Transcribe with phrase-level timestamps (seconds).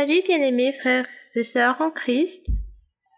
[0.00, 2.46] Salut bien-aimés frères et sœurs en Christ.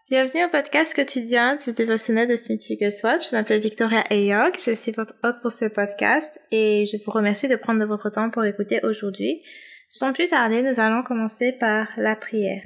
[0.09, 3.27] Bienvenue au podcast quotidien du dévotionnel de Smith Wigglesworth.
[3.29, 7.47] Je m'appelle Victoria Ayog, je suis votre hôte pour ce podcast et je vous remercie
[7.47, 9.43] de prendre votre temps pour écouter aujourd'hui.
[9.89, 12.63] Sans plus tarder, nous allons commencer par la prière.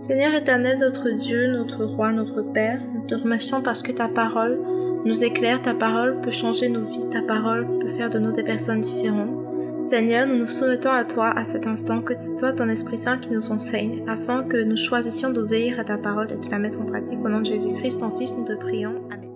[0.00, 4.60] Seigneur éternel, notre Dieu, notre Roi, notre Père, nous te remercions parce que ta parole
[5.04, 8.42] nous éclaire, ta parole peut changer nos vies, ta parole peut faire de nous des
[8.42, 9.47] personnes différentes.
[9.82, 13.18] Seigneur, nous nous soumettons à toi à cet instant, que c'est toi, ton Esprit Saint,
[13.18, 16.80] qui nous enseigne, afin que nous choisissions d'obéir à ta parole et de la mettre
[16.80, 17.18] en pratique.
[17.24, 19.02] Au nom de Jésus-Christ, ton Fils, nous te prions.
[19.10, 19.28] Amen.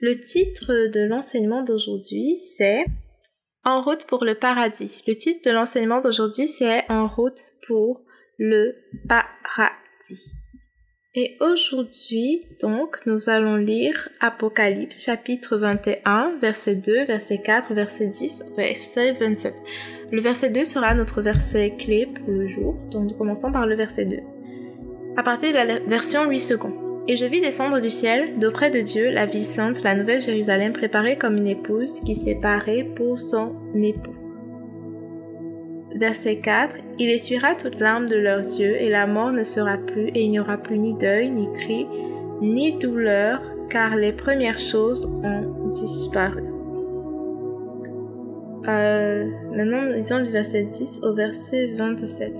[0.00, 2.84] Le titre de l'enseignement d'aujourd'hui, c'est
[3.64, 5.00] En route pour le paradis.
[5.06, 8.02] Le titre de l'enseignement d'aujourd'hui, c'est En route pour
[8.38, 8.74] le
[9.08, 9.81] paradis.
[11.14, 18.44] Et aujourd'hui, donc, nous allons lire Apocalypse chapitre 21, verset 2, verset 4, verset 10,
[18.56, 19.54] verset 27.
[20.10, 23.76] Le verset 2 sera notre verset clé pour le jour, donc nous commençons par le
[23.76, 24.16] verset 2.
[25.18, 26.82] À partir de la version 8 secondes.
[27.08, 30.72] Et je vis descendre du ciel, d'auprès de Dieu, la ville sainte, la nouvelle Jérusalem,
[30.72, 34.21] préparée comme une épouse qui s'est parée pour son époux.
[35.96, 36.76] Verset 4.
[36.98, 40.30] Il essuiera toute larme de leurs yeux, et la mort ne sera plus, et il
[40.30, 41.86] n'y aura plus ni deuil, ni cri,
[42.40, 46.42] ni douleur, car les premières choses ont disparu.
[48.68, 52.32] Euh, maintenant, lisons du verset 10 au verset 27.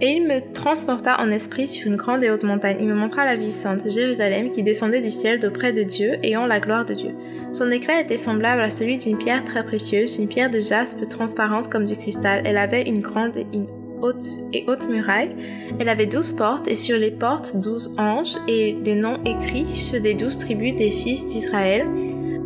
[0.00, 2.76] Et il me transporta en esprit sur une grande et haute montagne.
[2.80, 6.46] Il me montra la ville sainte, Jérusalem, qui descendait du ciel d'auprès de Dieu, ayant
[6.46, 7.10] la gloire de Dieu.
[7.50, 11.70] Son éclat était semblable à celui d'une pierre très précieuse, une pierre de jaspe transparente
[11.70, 12.42] comme du cristal.
[12.44, 13.66] Elle avait une grande et une
[14.02, 15.34] haute et haute muraille.
[15.80, 20.00] Elle avait douze portes, et sur les portes douze anges, et des noms écrits, ceux
[20.00, 21.86] des douze tribus des fils d'Israël.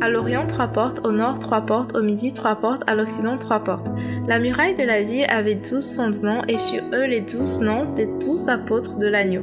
[0.01, 3.61] À l'Orient, trois portes, au nord, trois portes, au midi, trois portes, à l'Occident, trois
[3.61, 3.87] portes.
[4.27, 8.07] La muraille de la ville avait douze fondements, et sur eux les douze noms des
[8.07, 9.43] douze apôtres de l'agneau.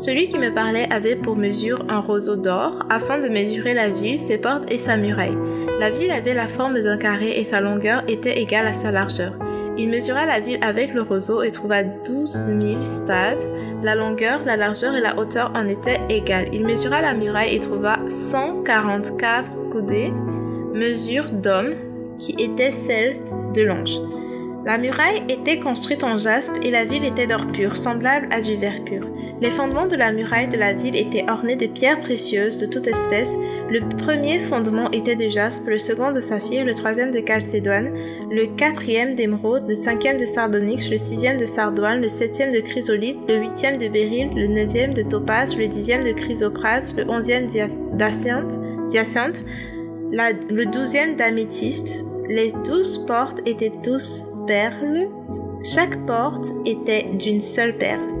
[0.00, 4.16] Celui qui me parlait avait pour mesure un roseau d'or, afin de mesurer la ville,
[4.16, 5.36] ses portes et sa muraille.
[5.80, 9.32] La ville avait la forme d'un carré et sa longueur était égale à sa largeur.
[9.76, 13.44] Il mesura la ville avec le roseau et trouva douze mille stades.
[13.82, 16.48] La longueur, la largeur et la hauteur en étaient égales.
[16.52, 20.12] Il mesura la muraille et trouva cent quarante-quatre coudées,
[20.74, 21.74] mesure d'homme,
[22.20, 23.16] qui était celle
[23.52, 24.00] de l'ange.
[24.64, 28.54] La muraille était construite en jaspe et la ville était d'or pur, semblable à du
[28.56, 29.02] verre pur.
[29.40, 32.88] Les fondements de la muraille de la ville étaient ornés de pierres précieuses de toute
[32.88, 33.36] espèce.
[33.70, 37.92] Le premier fondement était de jaspe, le second de saphir, le troisième de chalcédoine,
[38.30, 43.18] le quatrième d'émeraude, le cinquième de sardonyx, le sixième de sardoine, le septième de chrysolite,
[43.28, 49.40] le huitième de béryl, le neuvième de topaz, le dixième de chrysoprase, le onzième d'hyacinthe,
[50.10, 52.02] le douzième d'améthyste.
[52.28, 55.08] Les douze portes étaient douze perles.
[55.62, 58.17] Chaque porte était d'une seule perle.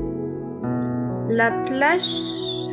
[1.30, 2.68] La plage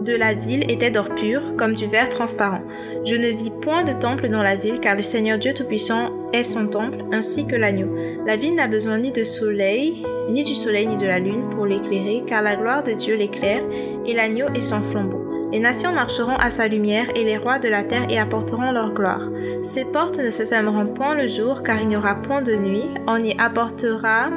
[0.00, 2.62] de la ville était d'or pur, comme du verre transparent.
[3.04, 6.42] Je ne vis point de temple dans la ville, car le Seigneur Dieu Tout-Puissant est
[6.42, 7.94] son temple, ainsi que l'agneau.
[8.26, 11.64] La ville n'a besoin ni de soleil, ni du soleil, ni de la lune pour
[11.64, 13.62] l'éclairer, car la gloire de Dieu l'éclaire,
[14.04, 15.24] et l'agneau est son flambeau.
[15.52, 18.92] Les nations marcheront à sa lumière, et les rois de la terre y apporteront leur
[18.92, 19.28] gloire.
[19.62, 22.86] Ses portes ne se fermeront point le jour, car il n'y aura point de nuit.
[23.06, 24.30] On y apportera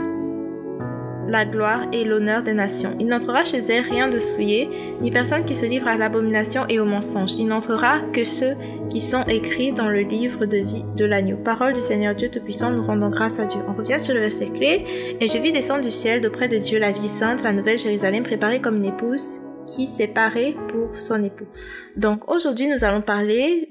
[1.28, 2.96] la gloire et l'honneur des nations.
[3.00, 4.70] Il n'entrera chez elle rien de souillé,
[5.02, 7.34] ni personne qui se livre à l'abomination et au mensonge.
[7.34, 8.56] Il n'entrera que ceux
[8.90, 11.38] qui sont écrits dans le livre de vie de l'agneau.
[11.38, 13.60] Parole du Seigneur Dieu Tout-Puissant, nous rendons grâce à Dieu.
[13.68, 15.18] On revient sur le verset clé.
[15.20, 18.24] Et je vis descendre du ciel d'auprès de Dieu la ville sainte, la nouvelle Jérusalem,
[18.24, 21.48] préparée comme une épouse qui s'est parée pour son époux.
[21.96, 23.70] Donc aujourd'hui, nous allons parler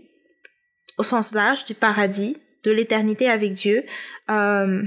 [0.98, 3.84] au sens large du paradis, de l'éternité avec Dieu.
[4.30, 4.82] Euh,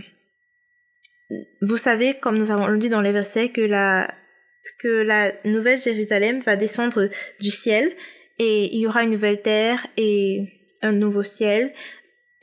[1.62, 4.14] vous savez, comme nous avons lu dans les versets, que la,
[4.80, 7.10] que la nouvelle Jérusalem va descendre
[7.40, 7.92] du ciel
[8.40, 10.48] et il y aura une nouvelle terre et
[10.82, 11.74] un nouveau ciel,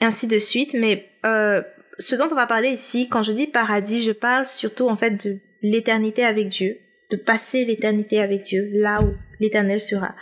[0.00, 0.74] ainsi de suite.
[0.74, 1.62] Mais euh,
[1.98, 5.26] ce dont on va parler ici, quand je dis paradis, je parle surtout en fait
[5.26, 6.78] de l'éternité avec Dieu,
[7.10, 10.14] de passer l'éternité avec Dieu, là où l'éternel sera.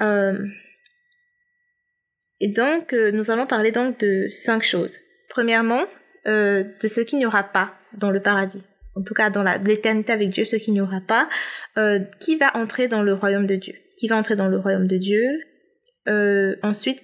[0.00, 0.38] Euh,
[2.40, 4.98] et donc, euh, nous allons parler donc de cinq choses.
[5.28, 5.84] Premièrement,
[6.28, 8.62] euh, de ce qu'il n'y aura pas dans le paradis.
[8.94, 11.28] En tout cas, dans l'éternité avec Dieu, ce qu'il n'y aura pas.
[11.76, 13.74] Euh, qui va entrer dans le royaume de Dieu?
[13.96, 15.24] Qui va entrer dans le royaume de Dieu?
[16.08, 17.00] Euh, Ensuite,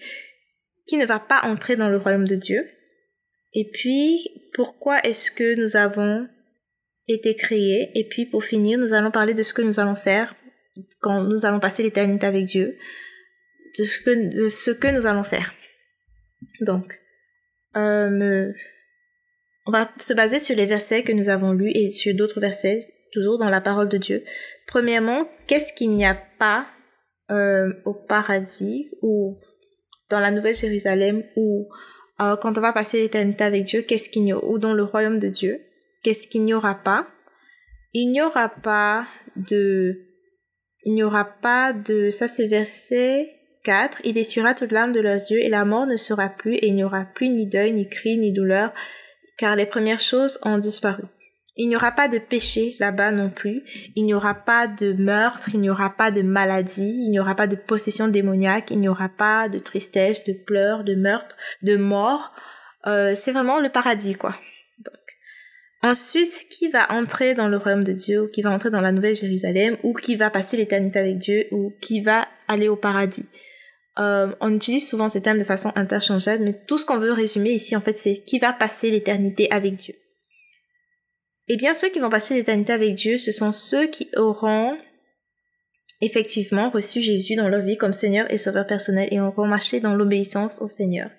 [0.88, 2.68] qui ne va pas entrer dans le royaume de Dieu?
[3.54, 6.28] Et puis, pourquoi est-ce que nous avons
[7.06, 7.90] été créés?
[7.94, 10.34] Et puis, pour finir, nous allons parler de ce que nous allons faire
[11.00, 12.74] quand nous allons passer l'éternité avec Dieu,
[13.78, 15.54] de ce que, nous allons faire.
[16.60, 17.00] Donc,
[17.76, 18.52] euh,
[19.66, 22.86] on va se baser sur les versets que nous avons lus et sur d'autres versets,
[23.12, 24.24] toujours dans la parole de Dieu.
[24.66, 26.66] Premièrement, qu'est-ce qu'il n'y a pas
[27.30, 29.38] euh, au paradis ou
[30.10, 31.68] dans la Nouvelle Jérusalem ou
[32.20, 34.84] euh, quand on va passer l'éternité avec Dieu, qu'est-ce qu'il y a ou dans le
[34.84, 35.60] royaume de Dieu,
[36.02, 37.08] qu'est-ce qu'il n'y aura pas?
[37.92, 39.06] Il n'y aura pas
[39.36, 39.96] de,
[40.84, 43.30] il n'y aura pas de, ça c'est verset
[43.64, 46.66] 4, il essuiera toute l'âme de leurs yeux et la mort ne sera plus et
[46.66, 48.74] il n'y aura plus ni deuil, ni cri, ni douleur,
[49.36, 51.04] car les premières choses ont disparu.
[51.56, 53.62] Il n'y aura pas de péché là-bas non plus.
[53.94, 57.36] Il n'y aura pas de meurtre, il n'y aura pas de maladie, il n'y aura
[57.36, 61.76] pas de possession démoniaque, il n'y aura pas de tristesse, de pleurs, de meurtre, de
[61.76, 62.32] mort.
[62.86, 64.34] Euh, c'est vraiment le paradis, quoi.
[64.78, 64.96] Donc.
[65.82, 69.14] Ensuite, qui va entrer dans le royaume de Dieu, qui va entrer dans la Nouvelle
[69.14, 73.26] Jérusalem, ou qui va passer l'éternité avec Dieu, ou qui va aller au paradis?
[73.98, 77.50] Euh, on utilise souvent ces termes de façon interchangeable, mais tout ce qu'on veut résumer
[77.50, 79.94] ici, en fait, c'est qui va passer l'éternité avec Dieu.
[81.48, 84.76] Eh bien, ceux qui vont passer l'éternité avec Dieu, ce sont ceux qui auront
[86.00, 89.94] effectivement reçu Jésus dans leur vie comme Seigneur et Sauveur personnel et auront marché dans
[89.94, 91.10] l'obéissance au Seigneur.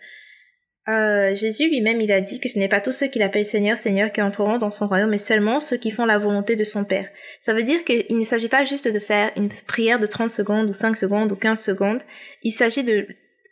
[0.87, 3.77] Euh, Jésus lui-même, il a dit que ce n'est pas tous ceux qu'il appelle Seigneur,
[3.77, 6.83] Seigneur qui entreront dans son royaume, mais seulement ceux qui font la volonté de son
[6.83, 7.07] Père.
[7.41, 10.69] Ça veut dire qu'il ne s'agit pas juste de faire une prière de 30 secondes
[10.69, 12.01] ou 5 secondes ou 15 secondes.
[12.43, 13.07] Il s'agit de,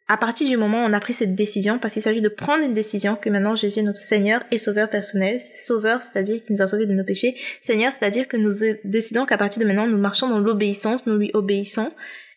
[0.07, 2.63] à partir du moment où on a pris cette décision, parce qu'il s'agit de prendre
[2.63, 5.41] une décision que maintenant Jésus est notre Seigneur et Sauveur personnel.
[5.41, 7.35] Sauveur, c'est-à-dire qu'il nous a sauvés de nos péchés.
[7.61, 8.51] Seigneur, c'est-à-dire que nous
[8.83, 11.91] décidons qu'à partir de maintenant, nous marchons dans l'obéissance, nous lui obéissons.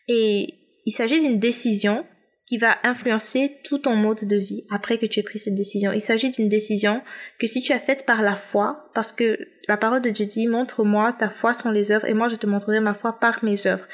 [0.08, 0.54] Et
[0.86, 2.06] il s'agit d'une décision
[2.46, 5.92] qui va influencer tout ton mode de vie après que tu aies pris cette décision.
[5.92, 7.02] Il s'agit d'une décision
[7.40, 10.46] que si tu as faite par la foi, parce que la parole de Dieu dit,
[10.46, 13.66] montre-moi ta foi sans les œuvres et moi je te montrerai ma foi par mes
[13.66, 13.86] œuvres.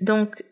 [0.00, 0.44] Donc,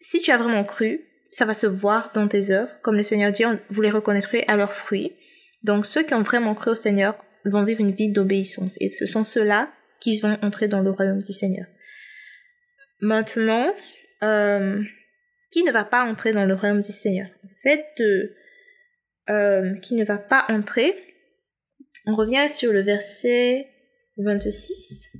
[0.00, 2.72] si tu as vraiment cru, ça va se voir dans tes œuvres.
[2.82, 5.12] Comme le Seigneur dit, vous les reconnaîtrez à leurs fruits.
[5.64, 9.04] Donc, ceux qui ont vraiment cru au Seigneur vont vivre une vie d'obéissance et ce
[9.04, 9.70] sont ceux-là
[10.00, 11.66] qui vont entrer dans le royaume du Seigneur.
[13.00, 13.74] Maintenant,
[14.22, 14.82] euh,
[15.50, 17.28] qui ne va pas entrer dans le royaume du Seigneur.
[17.44, 17.86] En fait,
[19.30, 20.94] euh, qui ne va pas entrer,
[22.06, 23.66] on revient sur le verset
[24.18, 25.12] 26,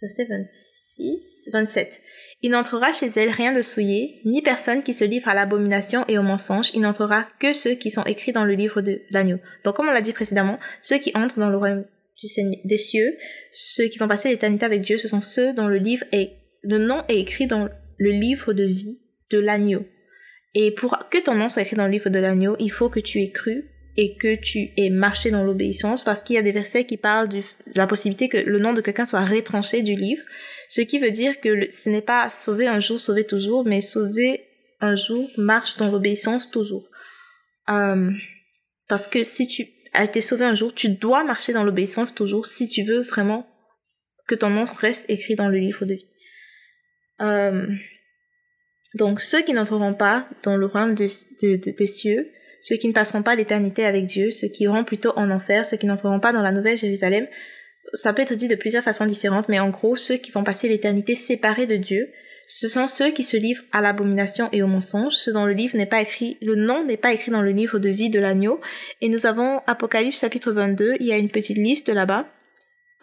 [0.00, 2.00] verset 26, 27.
[2.42, 6.18] Il n'entrera chez elle rien de souillé, ni personne qui se livre à l'abomination et
[6.18, 9.38] au mensonge, il n'entrera que ceux qui sont écrits dans le livre de l'agneau.
[9.64, 11.84] Donc comme on l'a dit précédemment, ceux qui entrent dans le royaume
[12.64, 13.16] des cieux,
[13.52, 15.78] ceux qui vont passer l'éternité avec Dieu, ce sont ceux dont le
[16.62, 19.86] le nom est écrit dans le livre de vie de l'agneau.
[20.54, 23.00] Et pour que ton nom soit écrit dans le livre de l'agneau, il faut que
[23.00, 23.64] tu aies cru
[23.96, 27.28] et que tu aies marché dans l'obéissance parce qu'il y a des versets qui parlent
[27.28, 27.42] de
[27.74, 30.22] la possibilité que le nom de quelqu'un soit retranché du livre,
[30.68, 34.44] ce qui veut dire que ce n'est pas sauver un jour, sauver toujours, mais sauver
[34.80, 36.88] un jour, marche dans l'obéissance toujours.
[37.68, 38.10] Euh,
[38.86, 42.46] parce que si tu as été sauvé un jour, tu dois marcher dans l'obéissance toujours
[42.46, 43.48] si tu veux vraiment
[44.28, 46.08] que ton nom reste écrit dans le livre de vie.
[47.20, 47.66] Euh,
[48.94, 52.30] donc ceux qui n'entreront pas dans le royaume des cieux,
[52.60, 55.76] ceux qui ne passeront pas l'éternité avec Dieu, ceux qui iront plutôt en enfer, ceux
[55.76, 57.26] qui n'entreront pas dans la nouvelle Jérusalem,
[57.92, 60.68] ça peut être dit de plusieurs façons différentes, mais en gros, ceux qui vont passer
[60.68, 62.08] l'éternité séparés de Dieu,
[62.50, 65.76] ce sont ceux qui se livrent à l'abomination et au mensonge, ceux dont le livre
[65.76, 68.60] n'est pas écrit, le nom n'est pas écrit dans le livre de vie de l'agneau.
[69.02, 72.26] Et nous avons Apocalypse chapitre 22, il y a une petite liste là-bas,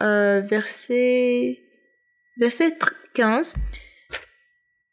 [0.02, 1.60] euh, verset,
[2.38, 2.76] verset
[3.14, 3.54] 15.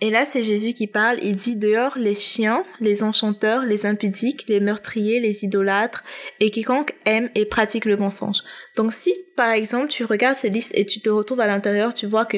[0.04, 1.18] Et là, c'est Jésus qui parle.
[1.24, 6.04] Il dit dehors les chiens, les enchanteurs, les impudiques, les meurtriers, les idolâtres
[6.42, 8.44] et quiconque aime et pratique le mensonge.
[8.76, 12.06] Donc si, par exemple, tu regardes ces listes et tu te retrouves à l'intérieur, tu
[12.06, 12.36] vois que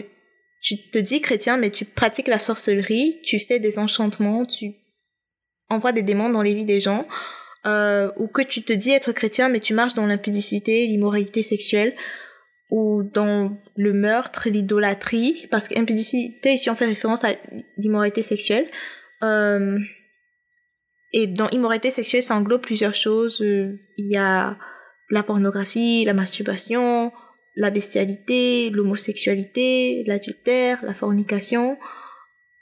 [0.62, 4.76] tu te dis chrétien, mais tu pratiques la sorcellerie, tu fais des enchantements, tu
[5.68, 7.08] envoies des démons dans les vies des gens,
[7.66, 11.96] euh, ou que tu te dis être chrétien, mais tu marches dans l'impudicité, l'immoralité sexuelle,
[12.72, 17.30] ou dans le meurtre, l'idolâtrie, parce qu'impudicité, ici on fait référence à
[17.78, 18.68] l'immoralité sexuelle.
[19.24, 19.80] Euh,
[21.14, 23.42] et dans immoralité sexuelle, ça englobe plusieurs choses.
[23.42, 24.58] Euh, il y a
[25.10, 27.12] la pornographie, la masturbation,
[27.56, 31.78] la bestialité, l'homosexualité, l'adultère, la fornication.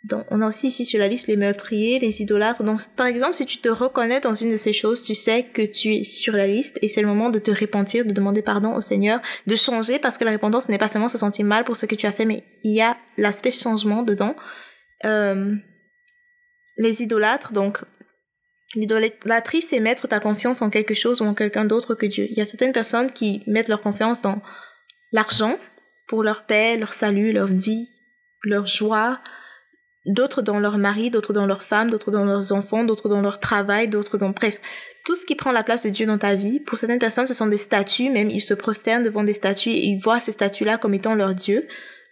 [0.03, 2.63] Donc, on a aussi ici sur la liste les meurtriers, les idolâtres.
[2.63, 5.62] Donc, par exemple, si tu te reconnais dans une de ces choses, tu sais que
[5.62, 8.75] tu es sur la liste et c'est le moment de te repentir, de demander pardon
[8.75, 11.77] au Seigneur, de changer parce que la repentance n'est pas seulement se sentir mal pour
[11.77, 14.36] ce que tu as fait, mais il y a l'aspect changement dedans.
[15.05, 15.55] Euh,
[16.75, 17.79] les idolâtres, donc,
[18.75, 22.27] l'idolâtrie, c'est mettre ta confiance en quelque chose ou en quelqu'un d'autre que Dieu.
[22.29, 24.41] Il y a certaines personnes qui mettent leur confiance dans
[25.13, 25.57] l'argent
[26.07, 27.88] pour leur paix, leur salut, leur vie,
[28.43, 29.22] leur joie,
[30.05, 33.39] d'autres dans leur mari, d'autres dans leur femme, d'autres dans leurs enfants, d'autres dans leur
[33.39, 34.31] travail, d'autres dans...
[34.31, 34.60] Bref,
[35.05, 37.33] tout ce qui prend la place de Dieu dans ta vie, pour certaines personnes, ce
[37.33, 40.77] sont des statues, même ils se prosternent devant des statues et ils voient ces statues-là
[40.77, 41.67] comme étant leur Dieu.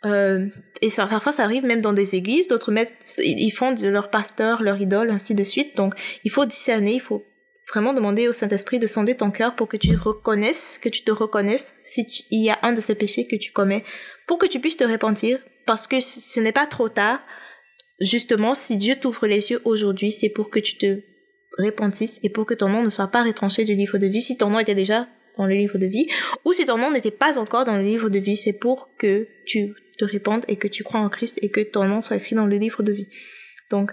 [0.06, 0.48] Euh,
[0.82, 4.64] et parfois, ça arrive même dans des églises, d'autres mettent, ils font de leur pasteur
[4.64, 5.78] leur idole, ainsi de suite.
[5.78, 5.94] Donc,
[6.24, 7.24] il faut discerner, il faut
[7.70, 11.12] vraiment demander au Saint-Esprit de sonder ton cœur pour que tu reconnaisses, que tu te
[11.12, 13.84] reconnaisses si il y a un de ces péchés que tu commets,
[14.28, 17.20] pour que tu puisses te repentir, parce que ce n'est pas trop tard.
[18.02, 21.02] Justement, si Dieu t'ouvre les yeux aujourd'hui, c'est pour que tu te
[21.60, 24.22] repentisses et pour que ton nom ne soit pas retranché du livre de vie.
[24.22, 26.08] Si ton nom était déjà dans le livre de vie,
[26.44, 29.28] ou si ton nom n'était pas encore dans le livre de vie, c'est pour que
[29.46, 32.36] tu te répandes et que tu crois en Christ et que ton nom soit écrit
[32.36, 33.08] dans le livre de vie.
[33.70, 33.92] Donc,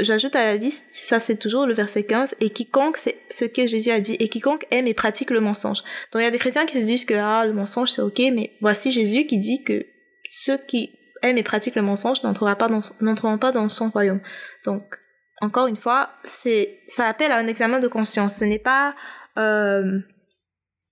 [0.00, 3.66] j'ajoute à la liste, ça c'est toujours le verset 15, et quiconque, c'est ce que
[3.66, 5.82] Jésus a dit, et quiconque aime et pratique le mensonge.
[6.12, 8.18] Donc il y a des chrétiens qui se disent que ah, le mensonge c'est ok,
[8.32, 9.86] mais voici Jésus qui dit que
[10.28, 10.90] ceux qui
[11.26, 14.20] et pratiquent le mensonge n'entreront pas dans, pas dans son royaume.
[14.64, 14.82] Donc,
[15.40, 18.36] encore une fois, c'est, ça appelle à un examen de conscience.
[18.36, 18.94] Ce n'est pas,
[19.38, 19.98] euh,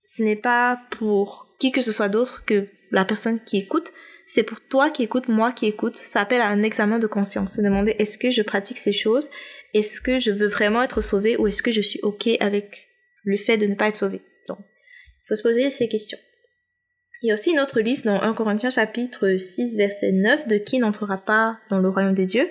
[0.03, 3.91] ce n'est pas pour qui que ce soit d'autre que la personne qui écoute,
[4.27, 5.95] c'est pour toi qui écoute, moi qui écoute.
[5.95, 7.55] Ça appelle à un examen de conscience.
[7.55, 9.29] Se demander est-ce que je pratique ces choses?
[9.73, 12.87] Est-ce que je veux vraiment être sauvé ou est-ce que je suis OK avec
[13.23, 16.19] le fait de ne pas être sauvé Donc, il faut se poser ces questions.
[17.25, 20.57] Il y a aussi une autre liste dans 1 Corinthiens chapitre 6 verset 9 de
[20.57, 22.47] qui n'entrera pas dans le royaume des dieux.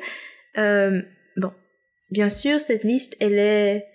[0.58, 1.00] Euh,
[1.36, 1.52] bon,
[2.10, 3.86] bien sûr, cette liste, elle est,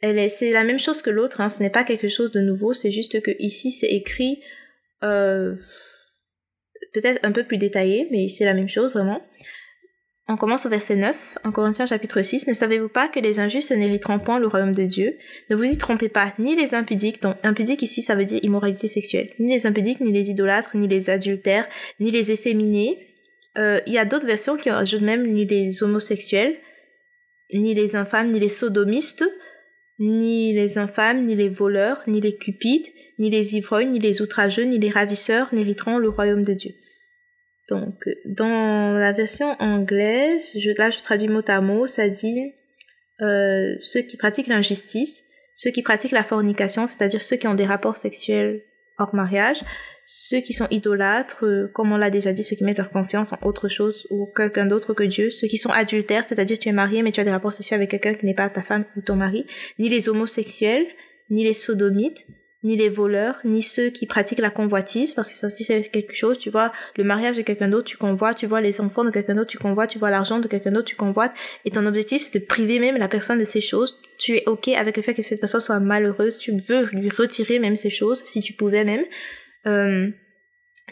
[0.00, 1.40] elle est, c'est la même chose que l'autre.
[1.40, 1.48] Hein.
[1.48, 2.72] Ce n'est pas quelque chose de nouveau.
[2.72, 4.42] C'est juste que ici, c'est écrit
[5.04, 5.54] euh,
[6.92, 9.22] peut-être un peu plus détaillé, mais c'est la même chose vraiment.
[10.28, 12.48] On commence au verset 9, en Corinthiens chapitre 6.
[12.48, 15.16] Ne savez-vous pas que les injustes n'hériteront point le royaume de Dieu
[15.50, 18.88] Ne vous y trompez pas, ni les impudiques, donc impudiques ici ça veut dire immoralité
[18.88, 21.68] sexuelle, ni les impudiques, ni les idolâtres, ni les adultères,
[22.00, 23.06] ni les efféminés.
[23.56, 26.56] Euh, il y a d'autres versions qui rajoutent même ni les homosexuels,
[27.54, 29.24] ni les infâmes, ni les sodomistes,
[30.00, 32.88] ni les infâmes, ni les voleurs, ni les cupides,
[33.20, 36.72] ni les ivrognes, ni les outrageux, ni les ravisseurs n'hériteront le royaume de Dieu.
[37.68, 42.52] Donc, dans la version anglaise, je, là je traduis mot à mot, ça dit
[43.20, 45.24] euh, ceux qui pratiquent l'injustice,
[45.56, 48.62] ceux qui pratiquent la fornication, c'est-à-dire ceux qui ont des rapports sexuels
[48.98, 49.62] hors mariage,
[50.06, 53.32] ceux qui sont idolâtres, euh, comme on l'a déjà dit, ceux qui mettent leur confiance
[53.32, 56.72] en autre chose ou quelqu'un d'autre que Dieu, ceux qui sont adultères, c'est-à-dire tu es
[56.72, 59.00] marié mais tu as des rapports sexuels avec quelqu'un qui n'est pas ta femme ou
[59.00, 59.44] ton mari,
[59.80, 60.86] ni les homosexuels,
[61.30, 62.26] ni les sodomites,
[62.62, 66.14] ni les voleurs, ni ceux qui pratiquent la convoitise, parce que ça aussi c'est quelque
[66.14, 69.10] chose, tu vois, le mariage de quelqu'un d'autre, tu convoites, tu vois les enfants de
[69.10, 71.32] quelqu'un d'autre, tu convoites, tu vois l'argent de quelqu'un d'autre, tu convoites,
[71.64, 74.00] et ton objectif c'est de priver même la personne de ces choses.
[74.18, 77.58] Tu es ok avec le fait que cette personne soit malheureuse, tu veux lui retirer
[77.58, 79.04] même ces choses, si tu pouvais même.
[79.66, 80.08] Euh,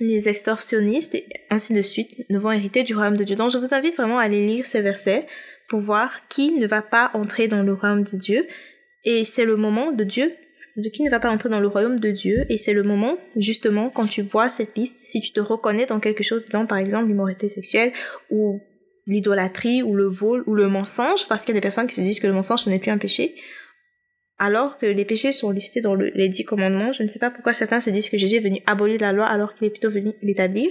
[0.00, 3.36] les extorsionnistes, et ainsi de suite, ne vont hériter du royaume de Dieu.
[3.36, 5.26] Donc je vous invite vraiment à aller lire ces versets
[5.68, 8.46] pour voir qui ne va pas entrer dans le royaume de Dieu.
[9.04, 10.34] Et c'est le moment de Dieu
[10.92, 12.46] qui ne va pas entrer dans le royaume de Dieu.
[12.48, 16.00] Et c'est le moment, justement, quand tu vois cette liste, si tu te reconnais dans
[16.00, 17.92] quelque chose, dans par exemple l'immoralité sexuelle
[18.30, 18.60] ou
[19.06, 22.00] l'idolâtrie ou le vol ou le mensonge, parce qu'il y a des personnes qui se
[22.00, 23.36] disent que le mensonge ce n'est plus un péché,
[24.38, 26.92] alors que les péchés sont listés dans les dix commandements.
[26.92, 29.26] Je ne sais pas pourquoi certains se disent que Jésus est venu abolir la loi
[29.26, 30.70] alors qu'il est plutôt venu l'établir.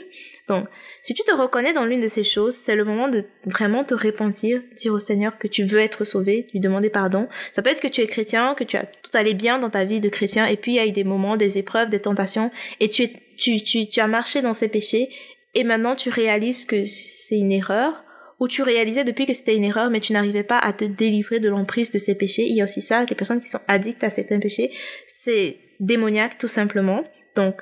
[0.49, 0.67] Donc,
[1.01, 3.93] si tu te reconnais dans l'une de ces choses, c'est le moment de vraiment te
[3.93, 7.29] repentir, dire au Seigneur que tu veux être sauvé, lui demander pardon.
[7.53, 9.85] Ça peut être que tu es chrétien, que tu as tout allé bien dans ta
[9.85, 12.51] vie de chrétien, et puis il y a eu des moments, des épreuves, des tentations,
[12.81, 15.09] et tu, tu, tu, tu as marché dans ces péchés,
[15.53, 18.02] et maintenant tu réalises que c'est une erreur,
[18.43, 21.39] où tu réalisais depuis que c'était une erreur, mais tu n'arrivais pas à te délivrer
[21.39, 22.43] de l'emprise de ces péchés.
[22.43, 24.69] Il y a aussi ça, les personnes qui sont addictes à certains péchés,
[25.07, 27.05] c'est démoniaque tout simplement.
[27.37, 27.61] Donc,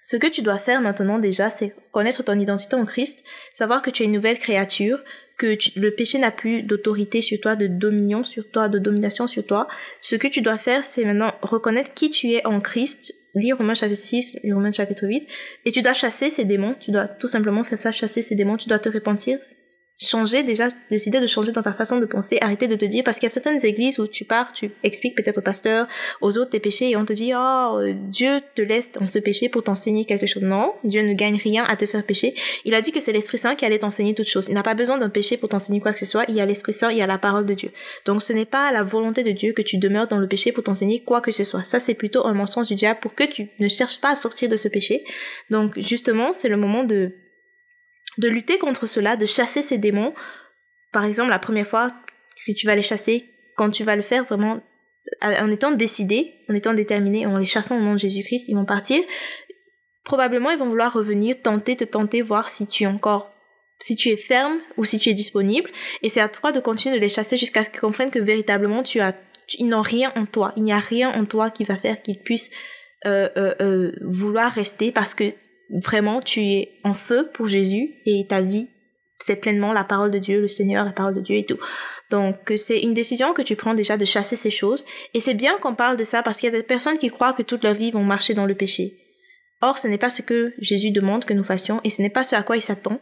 [0.00, 3.90] ce que tu dois faire maintenant déjà, c'est connaître ton identité en Christ, savoir que
[3.90, 5.02] tu es une nouvelle créature,
[5.38, 9.44] que le péché n'a plus d'autorité sur toi, de dominion sur toi, de domination sur
[9.44, 9.66] toi.
[10.00, 13.74] Ce que tu dois faire, c'est maintenant reconnaître qui tu es en Christ, lire Romains
[13.74, 15.26] chapitre 6, lire Romains chapitre 8,
[15.64, 18.56] et tu dois chasser ces démons, tu dois tout simplement faire ça, chasser ces démons,
[18.56, 19.38] tu dois te repentir,
[20.02, 23.18] changer déjà, décider de changer dans ta façon de penser, arrêter de te dire, parce
[23.18, 25.86] qu'il y a certaines églises où tu pars, tu expliques peut-être au pasteur,
[26.20, 29.48] aux autres tes péchés, et on te dit, oh, Dieu te laisse dans ce péché
[29.48, 30.42] pour t'enseigner quelque chose.
[30.42, 32.34] Non, Dieu ne gagne rien à te faire pécher.
[32.64, 34.48] Il a dit que c'est l'Esprit Saint qui allait t'enseigner toutes choses.
[34.48, 36.46] Il n'a pas besoin d'un péché pour t'enseigner quoi que ce soit, il y a
[36.46, 37.70] l'Esprit Saint, il y a la parole de Dieu.
[38.04, 40.64] Donc ce n'est pas la volonté de Dieu que tu demeures dans le péché pour
[40.64, 41.62] t'enseigner quoi que ce soit.
[41.62, 44.48] Ça, c'est plutôt un mensonge du diable pour que tu ne cherches pas à sortir
[44.48, 45.04] de ce péché.
[45.50, 47.12] Donc justement, c'est le moment de
[48.18, 50.14] de lutter contre cela, de chasser ces démons.
[50.92, 51.92] Par exemple, la première fois
[52.46, 54.60] que tu vas les chasser, quand tu vas le faire vraiment
[55.22, 58.64] en étant décidé, en étant déterminé, en les chassant au nom de Jésus-Christ, ils vont
[58.64, 59.02] partir.
[60.04, 63.34] Probablement, ils vont vouloir revenir, tenter, te tenter, voir si tu es encore
[63.80, 65.70] si tu es ferme ou si tu es disponible.
[66.02, 68.82] Et c'est à toi de continuer de les chasser jusqu'à ce qu'ils comprennent que véritablement
[68.82, 69.14] tu as,
[69.58, 70.52] ils n'ont rien en toi.
[70.56, 72.50] Il n'y a rien en toi qui va faire qu'ils puissent
[73.06, 75.24] euh, euh, euh, vouloir rester parce que
[75.82, 78.68] vraiment tu es en feu pour Jésus et ta vie
[79.24, 81.58] c'est pleinement la parole de Dieu, le Seigneur, la parole de Dieu et tout.
[82.10, 84.84] Donc c'est une décision que tu prends déjà de chasser ces choses.
[85.14, 87.32] Et c'est bien qu'on parle de ça parce qu'il y a des personnes qui croient
[87.32, 88.98] que toute leur vie vont marcher dans le péché.
[89.62, 92.22] Or, ce n'est pas ce que Jésus demande que nous fassions et ce n'est pas
[92.22, 93.00] ce à quoi il s'attend.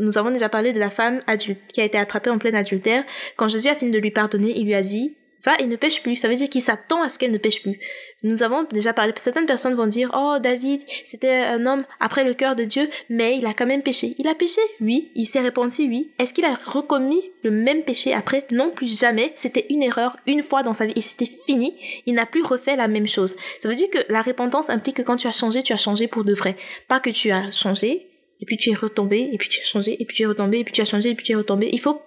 [0.00, 3.04] Nous avons déjà parlé de la femme adulte qui a été attrapée en plein adultère.
[3.36, 5.16] Quand Jésus a fini de lui pardonner, il lui a dit,
[5.48, 6.16] va et ne pêche plus.
[6.16, 7.78] Ça veut dire qu'il s'attend à ce qu'elle ne pêche plus.
[8.22, 9.12] Nous avons déjà parlé.
[9.16, 13.38] Certaines personnes vont dire, oh, David, c'était un homme après le cœur de Dieu, mais
[13.38, 14.14] il a quand même péché.
[14.18, 15.10] Il a péché, oui.
[15.14, 16.10] Il s'est repenti, oui.
[16.18, 18.46] Est-ce qu'il a recommis le même péché après?
[18.52, 19.32] Non, plus jamais.
[19.36, 21.74] C'était une erreur, une fois dans sa vie et c'était fini.
[22.06, 23.36] Il n'a plus refait la même chose.
[23.60, 26.08] Ça veut dire que la repentance implique que quand tu as changé, tu as changé
[26.08, 26.56] pour de vrai.
[26.88, 28.08] Pas que tu as changé,
[28.40, 30.58] et puis tu es retombé, et puis tu as changé, et puis tu es retombé,
[30.58, 31.68] et puis tu as changé, et puis tu es retombé.
[31.72, 32.00] Il faut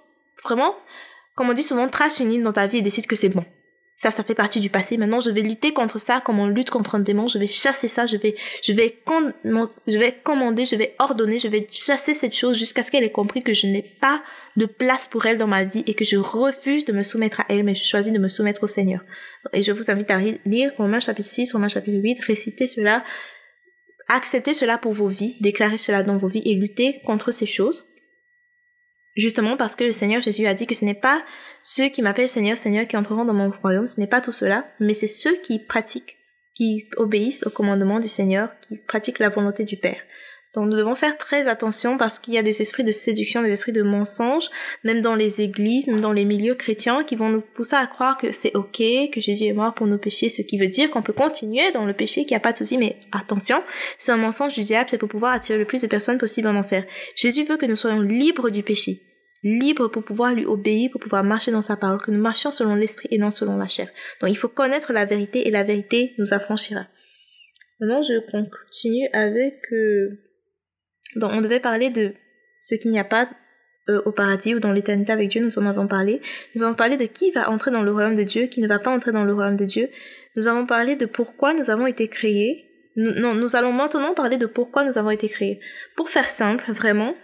[0.44, 0.76] vraiment
[1.42, 3.44] comme on dit souvent, trace une ligne dans ta vie et décide que c'est bon.
[3.96, 4.96] Ça, ça fait partie du passé.
[4.98, 7.26] Maintenant, je vais lutter contre ça comme on lutte contre un démon.
[7.26, 8.06] Je vais chasser ça.
[8.06, 9.02] Je vais, je vais,
[9.88, 13.12] je vais commander, je vais ordonner, je vais chasser cette chose jusqu'à ce qu'elle ait
[13.12, 14.22] compris que je n'ai pas
[14.56, 17.46] de place pour elle dans ma vie et que je refuse de me soumettre à
[17.50, 19.02] elle, mais je choisis de me soumettre au Seigneur.
[19.52, 23.04] Et je vous invite à lire Romains chapitre 6, Romains chapitre 8, réciter cela,
[24.10, 27.91] accepter cela pour vos vies, déclarer cela dans vos vies et lutter contre ces choses.
[29.16, 31.24] Justement parce que le Seigneur Jésus a dit que ce n'est pas
[31.64, 34.66] ceux qui m'appellent Seigneur, Seigneur qui entreront dans mon royaume, ce n'est pas tout cela,
[34.80, 36.18] mais c'est ceux qui pratiquent,
[36.56, 40.02] qui obéissent au commandement du Seigneur, qui pratiquent la volonté du Père.
[40.54, 43.52] Donc nous devons faire très attention parce qu'il y a des esprits de séduction, des
[43.52, 44.50] esprits de mensonge,
[44.84, 48.18] même dans les églises, même dans les milieux chrétiens, qui vont nous pousser à croire
[48.18, 48.82] que c'est ok,
[49.14, 51.86] que Jésus est mort pour nos péchés, ce qui veut dire qu'on peut continuer dans
[51.86, 53.64] le péché, qu'il n'y a pas de souci, mais attention,
[53.98, 56.56] c'est un mensonge du diable, c'est pour pouvoir attirer le plus de personnes possible en
[56.56, 56.84] enfer.
[57.16, 59.02] Jésus veut que nous soyons libres du péché
[59.44, 62.76] libres pour pouvoir lui obéir, pour pouvoir marcher dans sa parole, que nous marchions selon
[62.76, 63.88] l'esprit et non selon la chair.
[64.20, 66.86] Donc il faut connaître la vérité et la vérité nous affranchira.
[67.80, 70.20] Maintenant je continue avec euh,
[71.16, 72.14] donc, on devait parler de
[72.60, 73.30] ce qu'il n'y a pas
[73.90, 76.22] euh, au paradis ou dans l'éternité avec Dieu, nous en avons parlé.
[76.56, 78.80] Nous avons parlé de qui va entrer dans le royaume de Dieu, qui ne va
[78.80, 79.90] pas entrer dans le royaume de Dieu.
[80.36, 82.66] Nous avons parlé de pourquoi nous avons été créés.
[82.96, 85.60] non, nous allons maintenant parler de pourquoi nous avons été créés.
[85.96, 87.16] Pour faire simple, vraiment,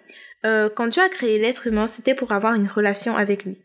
[0.45, 3.58] euh, quand Dieu a créé l'être humain, c'était pour avoir une relation avec lui.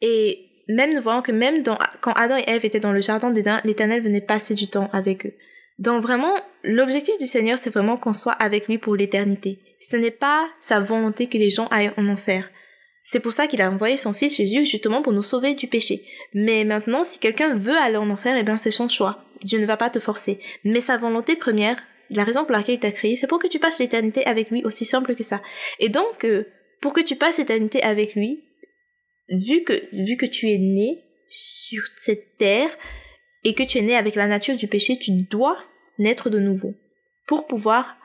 [0.00, 1.62] Et même nous voyons que même
[2.00, 5.26] quand Adam et Ève étaient dans le jardin d'Éden, l'Éternel venait passer du temps avec
[5.26, 5.34] eux.
[5.78, 9.58] Donc vraiment, l'objectif du Seigneur, c'est vraiment qu'on soit avec lui pour l'éternité.
[9.78, 12.50] Ce n'est pas sa volonté que les gens aillent en enfer.
[13.04, 16.04] C'est pour ça qu'il a envoyé son fils Jésus justement pour nous sauver du péché.
[16.34, 19.24] Mais maintenant, si quelqu'un veut aller en enfer, eh bien c'est son choix.
[19.44, 20.40] Dieu ne va pas te forcer.
[20.64, 23.60] Mais sa volonté première, la raison pour laquelle il t'a créé, c'est pour que tu
[23.60, 25.40] passes l'éternité avec lui, aussi simple que ça.
[25.78, 26.44] Et donc, euh,
[26.80, 28.44] pour que tu passes l'éternité avec lui,
[29.30, 32.70] vu que, vu que tu es né sur cette terre,
[33.44, 35.56] et que tu es né avec la nature du péché, tu dois
[35.98, 36.74] naître de nouveau
[37.26, 37.96] pour pouvoir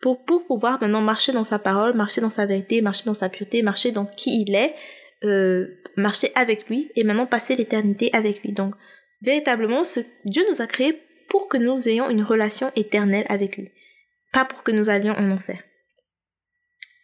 [0.00, 3.28] pour, pour pouvoir maintenant marcher dans sa parole, marcher dans sa vérité, marcher dans sa
[3.28, 4.74] pureté, marcher dans qui il est,
[5.24, 8.52] euh, marcher avec lui et maintenant passer l'éternité avec lui.
[8.52, 8.74] Donc
[9.22, 13.70] véritablement, ce, Dieu nous a créés pour que nous ayons une relation éternelle avec lui,
[14.32, 15.62] pas pour que nous allions en enfer.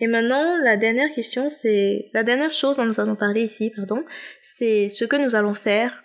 [0.00, 4.04] Et maintenant, la dernière question, c'est la dernière chose dont nous allons parler ici, pardon,
[4.42, 6.02] c'est ce que nous allons faire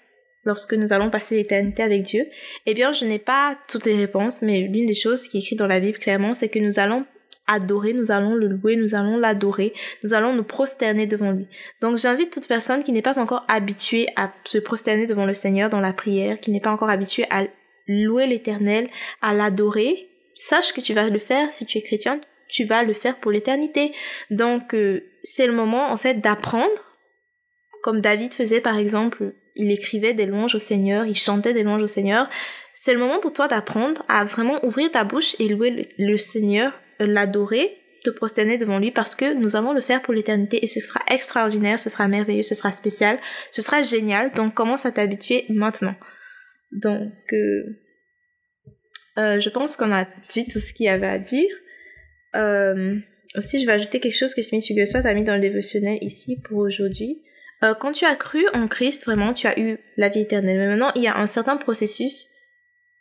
[0.47, 2.25] lorsque nous allons passer l'éternité avec Dieu
[2.65, 5.59] Eh bien, je n'ai pas toutes les réponses, mais l'une des choses qui est écrite
[5.59, 7.05] dans la Bible clairement, c'est que nous allons
[7.47, 11.47] adorer, nous allons le louer, nous allons l'adorer, nous allons nous prosterner devant lui.
[11.81, 15.69] Donc j'invite toute personne qui n'est pas encore habituée à se prosterner devant le Seigneur
[15.69, 17.43] dans la prière, qui n'est pas encore habituée à
[17.87, 18.89] louer l'Éternel,
[19.21, 22.93] à l'adorer, sache que tu vas le faire si tu es chrétien, tu vas le
[22.93, 23.91] faire pour l'éternité.
[24.29, 26.95] Donc euh, c'est le moment en fait d'apprendre,
[27.83, 31.83] comme David faisait par exemple il écrivait des louanges au Seigneur, il chantait des louanges
[31.83, 32.29] au Seigneur.
[32.73, 36.71] C'est le moment pour toi d'apprendre à vraiment ouvrir ta bouche et louer le, Seigneur,
[37.01, 40.67] euh, l'adorer, te prosterner devant lui parce que nous allons le faire pour l'éternité et
[40.67, 43.17] ce sera extraordinaire, ce sera merveilleux, ce sera spécial,
[43.51, 44.31] ce sera génial.
[44.33, 45.95] Donc commence à t'habituer maintenant.
[46.71, 47.63] Donc euh,
[49.17, 51.49] euh, je pense qu'on a dit tout ce qu'il y avait à dire.
[53.35, 56.39] aussi, je vais ajouter quelque chose que Smith Huguesot a mis dans le dévotionnel ici
[56.43, 57.23] pour aujourd'hui.
[57.63, 60.57] Euh, quand tu as cru en Christ, vraiment, tu as eu la vie éternelle.
[60.57, 62.29] Mais maintenant, il y a un certain processus,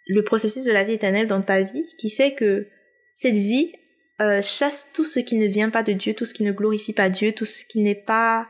[0.07, 2.69] le processus de la vie éternelle dans ta vie, qui fait que
[3.13, 3.73] cette vie
[4.21, 6.95] euh, chasse tout ce qui ne vient pas de Dieu, tout ce qui ne glorifie
[6.95, 8.49] pas Dieu, tout ce qui n'est pas,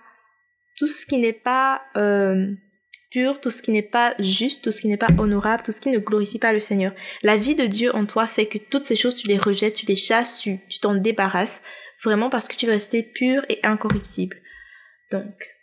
[0.76, 2.52] tout ce qui n'est pas euh,
[3.10, 5.80] pur, tout ce qui n'est pas juste, tout ce qui n'est pas honorable, tout ce
[5.80, 6.92] qui ne glorifie pas le Seigneur.
[7.22, 9.86] La vie de Dieu en toi fait que toutes ces choses, tu les rejettes, tu
[9.86, 11.64] les chasses, tu t'en débarrasses
[12.04, 14.36] vraiment parce que tu veux rester pur et incorruptible.
[15.10, 15.55] Donc,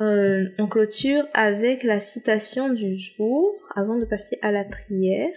[0.00, 5.34] euh, on clôture avec la citation du jour avant de passer à la prière.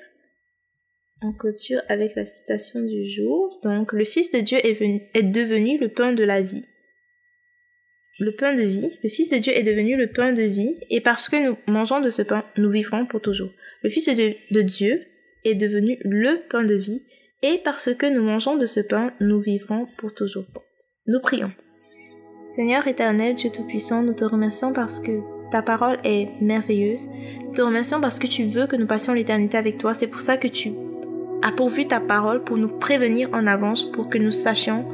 [1.24, 3.60] On clôture avec la citation du jour.
[3.64, 6.66] Donc, le Fils de Dieu est, venu, est devenu le pain de la vie.
[8.20, 8.92] Le pain de vie.
[9.04, 12.02] Le Fils de Dieu est devenu le pain de vie, et parce que nous mangeons
[12.02, 13.52] de ce pain, nous vivrons pour toujours.
[13.84, 15.06] Le Fils de Dieu
[15.44, 17.02] est devenu le pain de vie,
[17.42, 20.46] et parce que nous mangeons de ce pain, nous vivrons pour toujours.
[21.08, 21.52] Nous prions.
[22.54, 27.08] Seigneur éternel, Dieu Tout-Puissant, nous te remercions parce que ta parole est merveilleuse.
[27.46, 29.94] Nous te remercions parce que tu veux que nous passions l'éternité avec toi.
[29.94, 30.74] C'est pour ça que tu
[31.44, 34.86] as pourvu ta parole pour nous prévenir en avance, pour que nous sachions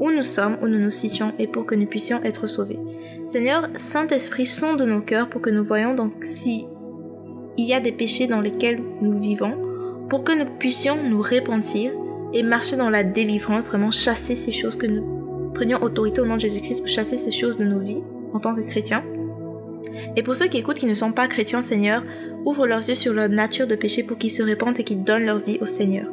[0.00, 2.78] où nous sommes, où nous nous situons et pour que nous puissions être sauvés.
[3.26, 6.64] Seigneur, Saint-Esprit, sonde nos cœurs pour que nous voyons donc si
[7.58, 9.52] il y a des péchés dans lesquels nous vivons,
[10.08, 11.92] pour que nous puissions nous repentir
[12.32, 15.19] et marcher dans la délivrance, vraiment chasser ces choses que nous
[15.60, 18.54] prenions autorité au nom de Jésus-Christ pour chasser ces choses de nos vies en tant
[18.54, 19.04] que chrétiens.
[20.16, 22.02] Et pour ceux qui écoutent qui ne sont pas chrétiens, Seigneur,
[22.46, 25.26] ouvre leurs yeux sur leur nature de péché pour qu'ils se répandent et qu'ils donnent
[25.26, 26.06] leur vie au Seigneur.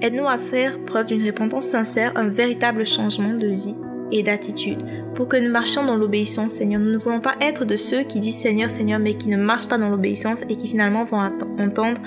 [0.00, 3.74] Aide-nous à faire preuve d'une repentance sincère, un véritable changement de vie
[4.10, 4.78] et d'attitude,
[5.14, 6.80] pour que nous marchions dans l'obéissance, Seigneur.
[6.80, 9.68] Nous ne voulons pas être de ceux qui disent Seigneur, Seigneur, mais qui ne marchent
[9.68, 11.20] pas dans l'obéissance et qui finalement vont
[11.58, 12.00] entendre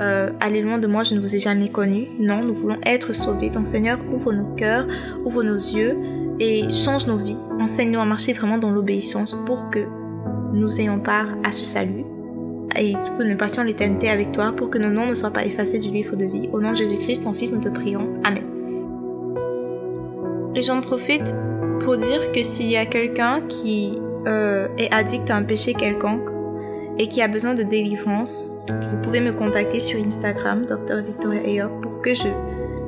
[0.00, 2.10] euh, Allez loin de moi, je ne vous ai jamais connu.
[2.20, 3.50] Non, nous voulons être sauvés.
[3.50, 4.86] Donc Seigneur, ouvre nos cœurs,
[5.24, 5.96] ouvre nos yeux
[6.40, 7.36] et change nos vies.
[7.60, 9.86] Enseigne-nous à marcher vraiment dans l'obéissance pour que
[10.52, 12.04] nous ayons part à ce salut
[12.76, 15.78] et que nous passions l'éternité avec toi pour que nos noms ne soient pas effacés
[15.78, 16.48] du livre de vie.
[16.52, 18.08] Au nom de Jésus-Christ, ton Fils, nous te prions.
[18.24, 18.44] Amen.
[20.56, 21.34] Et j'en profite
[21.80, 26.30] pour dire que s'il y a quelqu'un qui euh, est addict à un péché quelconque
[26.98, 31.80] et qui a besoin de délivrance, vous pouvez me contacter sur Instagram, Dr Victoria Ayok,
[31.82, 32.28] pour que je,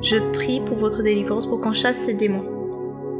[0.01, 2.56] je prie pour votre délivrance, pour qu'on chasse ces démons